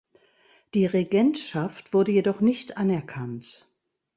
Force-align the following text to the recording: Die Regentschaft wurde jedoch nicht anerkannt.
Die 0.73 0.87
Regentschaft 0.87 1.93
wurde 1.93 2.11
jedoch 2.11 2.39
nicht 2.41 2.75
anerkannt. 2.75 3.71